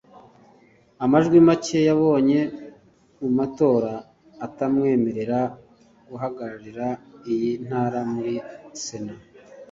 [1.03, 2.39] amajwi macye yabonye
[3.19, 3.93] mu matora
[4.45, 5.39] atamwemerera
[6.09, 6.87] guhagararira
[7.31, 8.33] iyi ntara muri
[8.83, 9.15] Sena